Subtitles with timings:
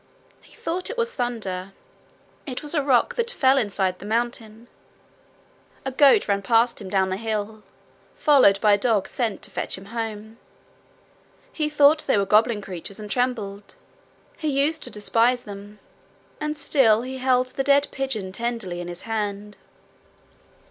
[0.41, 1.73] He thought it was thunder.
[2.47, 4.67] It was a rock that fell inside the mountain.
[5.85, 7.61] A goat ran past him down the hill,
[8.15, 10.39] followed by a dog sent to fetch him home.
[11.53, 13.75] He thought they were goblin creatures, and trembled.
[14.37, 15.77] He used to despise them.
[16.39, 19.55] And still he held the dead pigeon tenderly in his hand.